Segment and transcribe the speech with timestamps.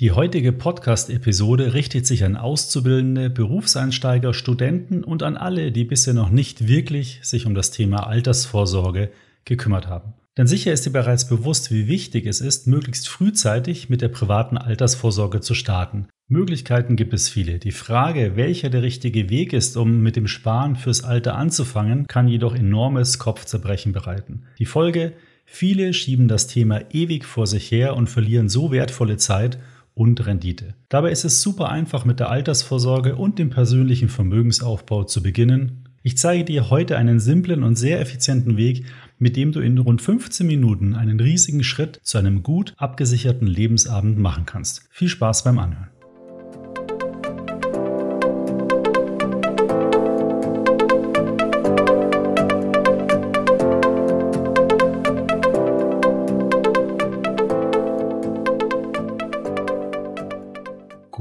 [0.00, 6.30] Die heutige Podcast-Episode richtet sich an Auszubildende, Berufseinsteiger, Studenten und an alle, die bisher noch
[6.30, 9.10] nicht wirklich sich um das Thema Altersvorsorge
[9.44, 10.14] gekümmert haben.
[10.38, 14.56] Denn sicher ist dir bereits bewusst, wie wichtig es ist, möglichst frühzeitig mit der privaten
[14.56, 16.08] Altersvorsorge zu starten.
[16.28, 17.58] Möglichkeiten gibt es viele.
[17.58, 22.26] Die Frage, welcher der richtige Weg ist, um mit dem Sparen fürs Alter anzufangen, kann
[22.26, 24.44] jedoch enormes Kopfzerbrechen bereiten.
[24.58, 25.12] Die Folge,
[25.44, 29.58] viele schieben das Thema ewig vor sich her und verlieren so wertvolle Zeit
[29.94, 30.74] und Rendite.
[30.88, 35.88] Dabei ist es super einfach mit der Altersvorsorge und dem persönlichen Vermögensaufbau zu beginnen.
[36.02, 38.86] Ich zeige dir heute einen simplen und sehr effizienten Weg,
[39.18, 44.18] mit dem du in rund 15 Minuten einen riesigen Schritt zu einem gut abgesicherten Lebensabend
[44.18, 44.88] machen kannst.
[44.90, 45.90] Viel Spaß beim Anhören.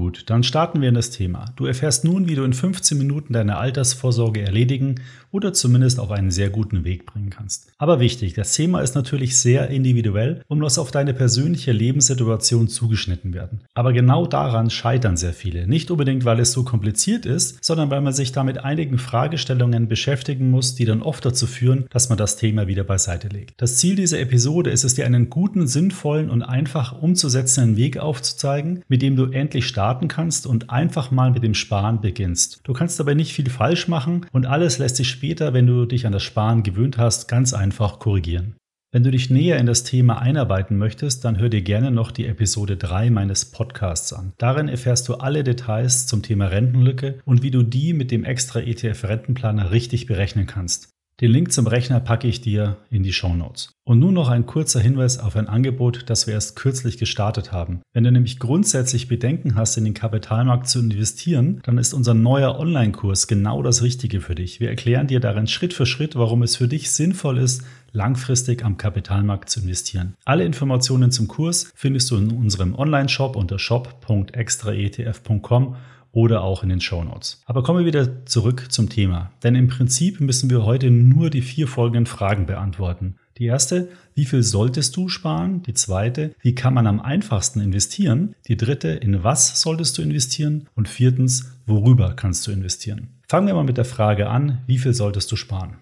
[0.08, 1.46] Dann starten wir in das Thema.
[1.56, 4.96] Du erfährst nun, wie du in 15 Minuten deine Altersvorsorge erledigen
[5.32, 7.72] oder zumindest auf einen sehr guten Weg bringen kannst.
[7.78, 13.34] Aber wichtig, das Thema ist natürlich sehr individuell und muss auf deine persönliche Lebenssituation zugeschnitten
[13.34, 13.62] werden.
[13.74, 15.68] Aber genau daran scheitern sehr viele.
[15.68, 20.50] Nicht unbedingt, weil es so kompliziert ist, sondern weil man sich damit einigen Fragestellungen beschäftigen
[20.50, 23.62] muss, die dann oft dazu führen, dass man das Thema wieder beiseite legt.
[23.62, 28.84] Das Ziel dieser Episode ist es dir einen guten, sinnvollen und einfach umzusetzenden Weg aufzuzeigen,
[28.88, 32.60] mit dem du endlich starten kannst und einfach mal mit dem Sparen beginnst.
[32.64, 36.06] Du kannst dabei nicht viel falsch machen und alles lässt sich später, wenn du dich
[36.06, 38.56] an das Sparen gewöhnt hast, ganz einfach korrigieren.
[38.92, 42.28] Wenn du dich näher in das Thema einarbeiten möchtest, dann hör dir gerne noch die
[42.28, 44.34] Episode 3 meines Podcasts an.
[44.38, 48.60] Darin erfährst du alle Details zum Thema Rentenlücke und wie du die mit dem extra
[48.60, 50.90] ETF Rentenplaner richtig berechnen kannst.
[51.22, 53.74] Den Link zum Rechner packe ich dir in die Show Notes.
[53.84, 57.82] Und nun noch ein kurzer Hinweis auf ein Angebot, das wir erst kürzlich gestartet haben.
[57.92, 62.58] Wenn du nämlich grundsätzlich Bedenken hast, in den Kapitalmarkt zu investieren, dann ist unser neuer
[62.58, 64.62] Online-Kurs genau das Richtige für dich.
[64.62, 68.78] Wir erklären dir darin Schritt für Schritt, warum es für dich sinnvoll ist, langfristig am
[68.78, 70.14] Kapitalmarkt zu investieren.
[70.24, 75.76] Alle Informationen zum Kurs findest du in unserem Online-Shop unter shop.extraetf.com
[76.12, 77.42] oder auch in den Show Notes.
[77.46, 79.32] Aber kommen wir wieder zurück zum Thema.
[79.44, 83.16] Denn im Prinzip müssen wir heute nur die vier folgenden Fragen beantworten.
[83.38, 85.64] Die erste, wie viel solltest du sparen?
[85.64, 88.36] Die zweite, wie kann man am einfachsten investieren?
[88.48, 90.68] Die dritte, in was solltest du investieren?
[90.76, 93.08] Und viertens, worüber kannst du investieren?
[93.30, 95.78] Fangen wir mal mit der Frage an, wie viel solltest du sparen?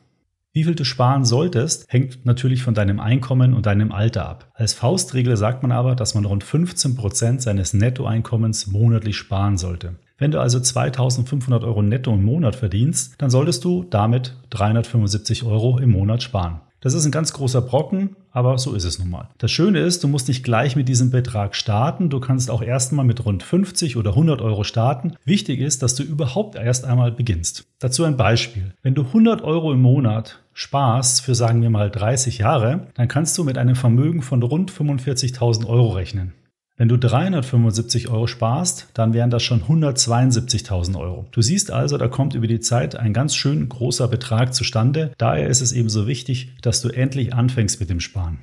[0.53, 4.51] Wie viel du sparen solltest, hängt natürlich von deinem Einkommen und deinem Alter ab.
[4.55, 9.95] Als Faustregel sagt man aber, dass man rund 15 Prozent seines Nettoeinkommens monatlich sparen sollte.
[10.17, 15.77] Wenn du also 2500 Euro netto im Monat verdienst, dann solltest du damit 375 Euro
[15.77, 16.61] im Monat sparen.
[16.79, 19.29] Das ist ein ganz großer Brocken, aber so ist es nun mal.
[19.39, 22.09] Das Schöne ist, du musst nicht gleich mit diesem Betrag starten.
[22.09, 25.13] Du kannst auch erstmal mit rund 50 oder 100 Euro starten.
[25.25, 27.65] Wichtig ist, dass du überhaupt erst einmal beginnst.
[27.79, 28.73] Dazu ein Beispiel.
[28.83, 33.37] Wenn du 100 Euro im Monat sparst für sagen wir mal 30 Jahre, dann kannst
[33.37, 36.33] du mit einem Vermögen von rund 45.000 Euro rechnen.
[36.79, 41.25] Wenn du 375 Euro sparst, dann wären das schon 172.000 Euro.
[41.31, 45.11] Du siehst also, da kommt über die Zeit ein ganz schön großer Betrag zustande.
[45.17, 48.37] Daher ist es ebenso wichtig, dass du endlich anfängst mit dem Sparen.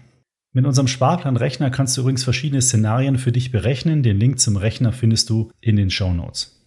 [0.52, 4.02] Mit unserem Sparplanrechner kannst du übrigens verschiedene Szenarien für dich berechnen.
[4.02, 6.60] Den Link zum Rechner findest du in den Show Notes.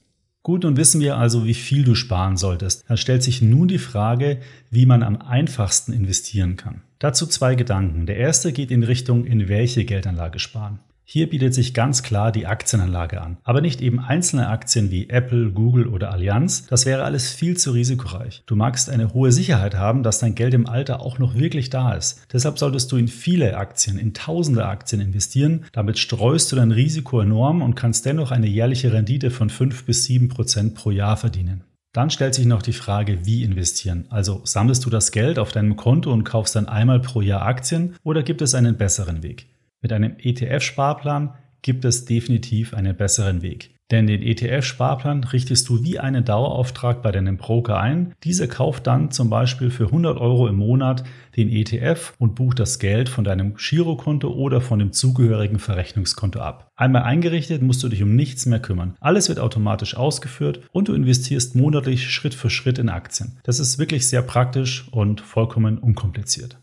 [0.43, 2.85] Gut, nun wissen wir also, wie viel du sparen solltest.
[2.87, 4.39] Da stellt sich nun die Frage,
[4.69, 6.83] wie man am einfachsten investieren kann.
[6.99, 8.05] Dazu zwei Gedanken.
[8.05, 10.79] Der erste geht in Richtung, in welche Geldanlage sparen.
[11.09, 13.37] Hier bietet sich ganz klar die Aktienanlage an.
[13.43, 16.67] Aber nicht eben einzelne Aktien wie Apple, Google oder Allianz.
[16.67, 18.43] Das wäre alles viel zu risikoreich.
[18.45, 21.93] Du magst eine hohe Sicherheit haben, dass dein Geld im Alter auch noch wirklich da
[21.93, 22.27] ist.
[22.33, 25.63] Deshalb solltest du in viele Aktien, in tausende Aktien investieren.
[25.71, 30.03] Damit streust du dein Risiko enorm und kannst dennoch eine jährliche Rendite von 5 bis
[30.03, 31.63] 7 Prozent pro Jahr verdienen.
[31.93, 34.07] Dann stellt sich noch die Frage, wie investieren.
[34.09, 37.95] Also sammelst du das Geld auf deinem Konto und kaufst dann einmal pro Jahr Aktien
[38.03, 39.47] oder gibt es einen besseren Weg?
[39.87, 43.71] Mit einem ETF-Sparplan gibt es definitiv einen besseren Weg.
[43.89, 48.13] Denn den ETF-Sparplan richtest du wie einen Dauerauftrag bei deinem Broker ein.
[48.25, 51.05] Dieser kauft dann zum Beispiel für 100 Euro im Monat
[51.37, 56.69] den ETF und bucht das Geld von deinem Girokonto oder von dem zugehörigen Verrechnungskonto ab.
[56.75, 58.97] Einmal eingerichtet musst du dich um nichts mehr kümmern.
[58.99, 63.39] Alles wird automatisch ausgeführt und du investierst monatlich Schritt für Schritt in Aktien.
[63.43, 66.57] Das ist wirklich sehr praktisch und vollkommen unkompliziert.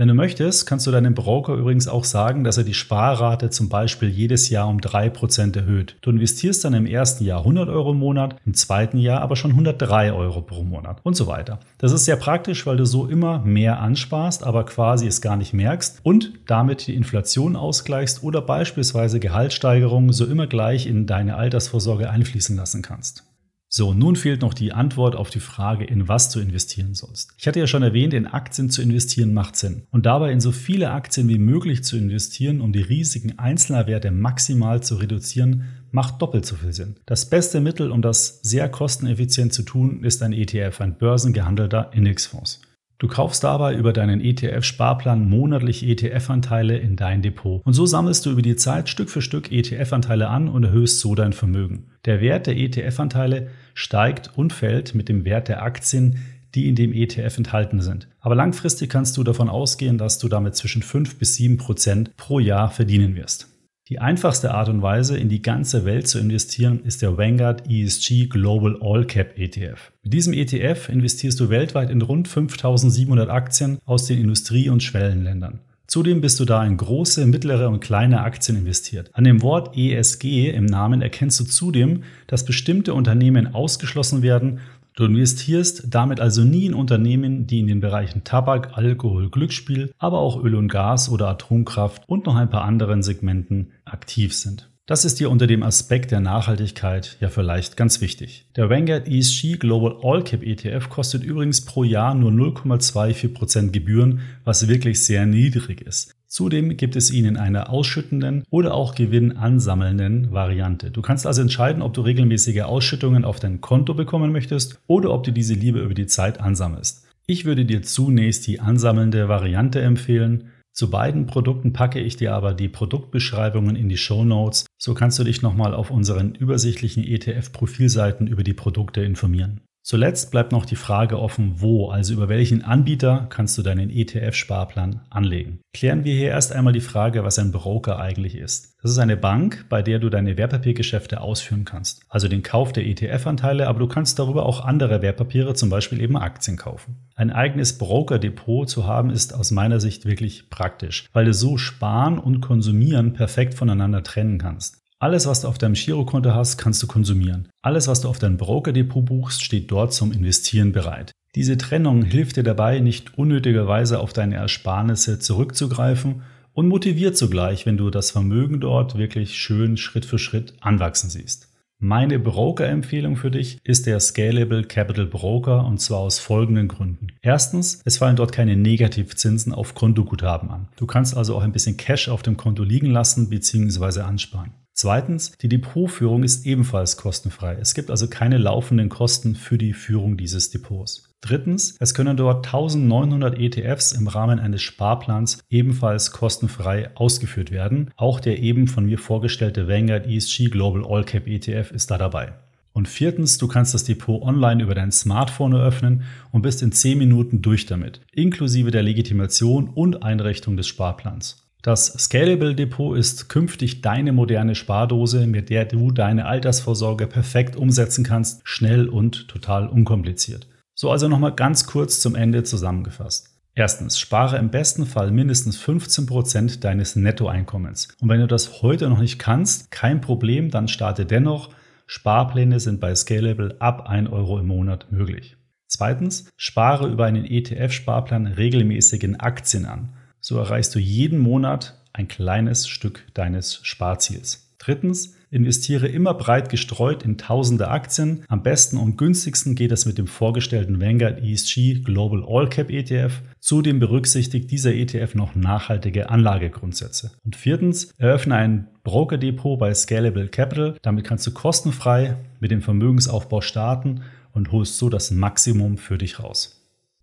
[0.00, 3.68] Wenn du möchtest, kannst du deinem Broker übrigens auch sagen, dass er die Sparrate zum
[3.68, 5.96] Beispiel jedes Jahr um 3% erhöht.
[6.02, 9.50] Du investierst dann im ersten Jahr 100 Euro im Monat, im zweiten Jahr aber schon
[9.50, 11.58] 103 Euro pro Monat und so weiter.
[11.78, 15.52] Das ist sehr praktisch, weil du so immer mehr ansparst, aber quasi es gar nicht
[15.52, 22.08] merkst und damit die Inflation ausgleichst oder beispielsweise Gehaltssteigerungen so immer gleich in deine Altersvorsorge
[22.08, 23.27] einfließen lassen kannst.
[23.70, 27.34] So, nun fehlt noch die Antwort auf die Frage, in was du investieren sollst.
[27.36, 29.82] Ich hatte ja schon erwähnt, in Aktien zu investieren macht Sinn.
[29.90, 34.10] Und dabei in so viele Aktien wie möglich zu investieren, um die Risiken einzelner Werte
[34.10, 36.96] maximal zu reduzieren, macht doppelt so viel Sinn.
[37.04, 42.62] Das beste Mittel, um das sehr kosteneffizient zu tun, ist ein ETF, ein börsengehandelter Indexfonds.
[43.00, 47.64] Du kaufst dabei über deinen ETF-Sparplan monatlich ETF-Anteile in dein Depot.
[47.64, 51.14] Und so sammelst du über die Zeit Stück für Stück ETF-Anteile an und erhöhst so
[51.14, 51.92] dein Vermögen.
[52.06, 56.24] Der Wert der ETF-Anteile steigt und fällt mit dem Wert der Aktien,
[56.56, 58.08] die in dem ETF enthalten sind.
[58.18, 62.40] Aber langfristig kannst du davon ausgehen, dass du damit zwischen 5 bis 7 Prozent pro
[62.40, 63.48] Jahr verdienen wirst.
[63.88, 68.26] Die einfachste Art und Weise, in die ganze Welt zu investieren, ist der Vanguard ESG
[68.26, 69.92] Global All Cap ETF.
[70.02, 75.60] Mit diesem ETF investierst du weltweit in rund 5700 Aktien aus den Industrie- und Schwellenländern.
[75.86, 79.08] Zudem bist du da in große, mittlere und kleine Aktien investiert.
[79.14, 84.60] An dem Wort ESG im Namen erkennst du zudem, dass bestimmte Unternehmen ausgeschlossen werden
[84.98, 90.18] Du investierst damit also nie in Unternehmen, die in den Bereichen Tabak, Alkohol, Glücksspiel, aber
[90.18, 94.70] auch Öl und Gas oder Atomkraft und noch ein paar anderen Segmenten aktiv sind.
[94.88, 98.46] Das ist dir unter dem Aspekt der Nachhaltigkeit ja vielleicht ganz wichtig.
[98.56, 104.66] Der Vanguard ESG Global All Cap ETF kostet übrigens pro Jahr nur 0,24% Gebühren, was
[104.66, 106.14] wirklich sehr niedrig ist.
[106.26, 110.90] Zudem gibt es ihn in einer ausschüttenden oder auch gewinnansammelnden Variante.
[110.90, 115.24] Du kannst also entscheiden, ob du regelmäßige Ausschüttungen auf dein Konto bekommen möchtest oder ob
[115.24, 117.06] du diese lieber über die Zeit ansammelst.
[117.26, 120.50] Ich würde dir zunächst die ansammelnde Variante empfehlen.
[120.78, 124.64] Zu beiden Produkten packe ich dir aber die Produktbeschreibungen in die Show Notes.
[124.78, 129.60] So kannst du dich nochmal auf unseren übersichtlichen ETF-Profilseiten über die Produkte informieren.
[129.88, 135.00] Zuletzt bleibt noch die Frage offen, wo, also über welchen Anbieter kannst du deinen ETF-Sparplan
[135.08, 135.60] anlegen.
[135.72, 138.74] Klären wir hier erst einmal die Frage, was ein Broker eigentlich ist.
[138.82, 142.86] Das ist eine Bank, bei der du deine Wertpapiergeschäfte ausführen kannst, also den Kauf der
[142.86, 147.08] ETF-Anteile, aber du kannst darüber auch andere Wertpapiere, zum Beispiel eben Aktien kaufen.
[147.14, 152.18] Ein eigenes Broker-Depot zu haben ist aus meiner Sicht wirklich praktisch, weil du so sparen
[152.18, 154.82] und konsumieren perfekt voneinander trennen kannst.
[155.00, 157.48] Alles, was du auf deinem Girokonto hast, kannst du konsumieren.
[157.62, 161.12] Alles, was du auf deinem Broker-Depot buchst, steht dort zum Investieren bereit.
[161.36, 166.22] Diese Trennung hilft dir dabei, nicht unnötigerweise auf deine Ersparnisse zurückzugreifen
[166.52, 171.48] und motiviert zugleich, wenn du das Vermögen dort wirklich schön Schritt für Schritt anwachsen siehst.
[171.80, 177.12] Meine Broker-Empfehlung für dich ist der Scalable Capital Broker und zwar aus folgenden Gründen.
[177.22, 180.66] Erstens, es fallen dort keine Negativzinsen auf Kontoguthaben an.
[180.74, 184.00] Du kannst also auch ein bisschen Cash auf dem Konto liegen lassen bzw.
[184.00, 184.50] ansparen.
[184.80, 187.56] Zweitens, die Depotführung ist ebenfalls kostenfrei.
[187.60, 191.16] Es gibt also keine laufenden Kosten für die Führung dieses Depots.
[191.20, 197.90] Drittens, es können dort 1900 ETFs im Rahmen eines Sparplans ebenfalls kostenfrei ausgeführt werden.
[197.96, 202.34] Auch der eben von mir vorgestellte Vanguard ESG Global All Cap ETF ist da dabei.
[202.72, 206.98] Und viertens, du kannst das Depot online über dein Smartphone eröffnen und bist in 10
[206.98, 211.47] Minuten durch damit, inklusive der Legitimation und Einrichtung des Sparplans.
[211.62, 218.04] Das Scalable Depot ist künftig deine moderne Spardose, mit der du deine Altersvorsorge perfekt umsetzen
[218.04, 220.46] kannst, schnell und total unkompliziert.
[220.74, 223.34] So also nochmal ganz kurz zum Ende zusammengefasst.
[223.56, 227.88] Erstens, spare im besten Fall mindestens 15 Prozent deines Nettoeinkommens.
[228.00, 231.50] Und wenn du das heute noch nicht kannst, kein Problem, dann starte dennoch.
[231.88, 235.36] Sparpläne sind bei Scalable ab 1 Euro im Monat möglich.
[235.66, 239.94] Zweitens, spare über einen ETF-Sparplan regelmäßig in Aktien an.
[240.28, 244.52] So erreichst du jeden Monat ein kleines Stück deines Sparziels.
[244.58, 248.24] Drittens, investiere immer breit gestreut in tausende Aktien.
[248.28, 253.22] Am besten und günstigsten geht es mit dem vorgestellten Vanguard ESG Global All Cap ETF.
[253.40, 257.12] Zudem berücksichtigt dieser ETF noch nachhaltige Anlagegrundsätze.
[257.24, 260.76] Und viertens, eröffne ein Broker-Depot bei Scalable Capital.
[260.82, 266.22] Damit kannst du kostenfrei mit dem Vermögensaufbau starten und holst so das Maximum für dich
[266.22, 266.57] raus.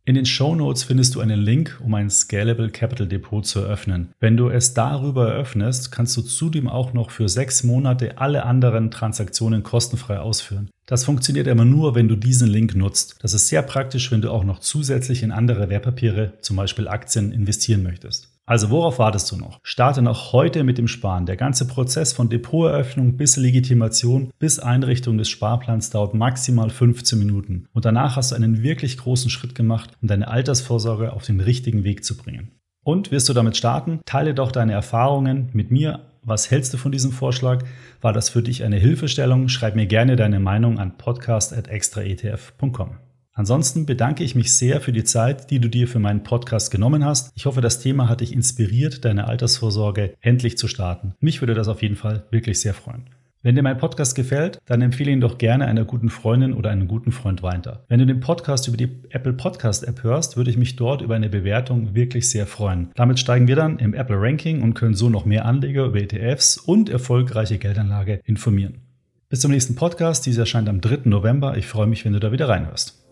[0.07, 4.11] In den Show Notes findest du einen Link, um ein Scalable Capital Depot zu eröffnen.
[4.19, 8.91] Wenn du es darüber eröffnest, kannst du zudem auch noch für sechs Monate alle anderen
[8.91, 10.69] Transaktionen kostenfrei ausführen.
[10.85, 13.15] Das funktioniert immer nur, wenn du diesen Link nutzt.
[13.23, 17.31] Das ist sehr praktisch, wenn du auch noch zusätzlich in andere Wertpapiere, zum Beispiel Aktien,
[17.31, 18.34] investieren möchtest.
[18.47, 19.59] Also worauf wartest du noch?
[19.63, 21.25] Starte noch heute mit dem Sparen.
[21.25, 27.67] Der ganze Prozess von Depoteröffnung bis Legitimation bis Einrichtung des Sparplans dauert maximal 15 Minuten.
[27.73, 31.83] Und danach hast du einen wirklich großen Schritt gemacht, um deine Altersvorsorge auf den richtigen
[31.83, 32.51] Weg zu bringen.
[32.83, 34.01] Und wirst du damit starten?
[34.05, 36.01] Teile doch deine Erfahrungen mit mir.
[36.21, 37.63] Was hältst du von diesem Vorschlag?
[38.01, 39.47] War das für dich eine Hilfestellung?
[39.47, 43.04] Schreib mir gerne deine Meinung an podcast.extraetf.com.
[43.37, 47.03] Ansonsten bedanke ich mich sehr für die Zeit, die du dir für meinen Podcast genommen
[47.03, 47.33] hast.
[47.35, 51.15] Ich hoffe, das Thema hat dich inspiriert, deine Altersvorsorge endlich zu starten.
[51.19, 53.09] Mich würde das auf jeden Fall wirklich sehr freuen.
[53.43, 56.87] Wenn dir mein Podcast gefällt, dann empfehle ihn doch gerne einer guten Freundin oder einem
[56.87, 57.83] guten Freund weiter.
[57.89, 61.15] Wenn du den Podcast über die Apple Podcast App hörst, würde ich mich dort über
[61.15, 62.89] eine Bewertung wirklich sehr freuen.
[62.95, 66.57] Damit steigen wir dann im Apple Ranking und können so noch mehr Anleger über ETFs
[66.57, 68.79] und erfolgreiche Geldanlage informieren.
[69.27, 70.25] Bis zum nächsten Podcast.
[70.25, 71.01] Dieser erscheint am 3.
[71.03, 71.57] November.
[71.57, 73.04] Ich freue mich, wenn du da wieder reinhörst.